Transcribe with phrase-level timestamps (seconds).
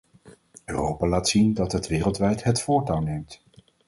[0.65, 3.43] Europa laat zien dat het wereldwijd het voortouw neemt.